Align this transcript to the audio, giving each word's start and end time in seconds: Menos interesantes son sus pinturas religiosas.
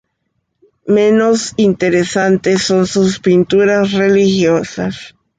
Menos 0.87 1.53
interesantes 1.57 2.63
son 2.63 2.87
sus 2.87 3.19
pinturas 3.19 3.91
religiosas. 3.91 5.13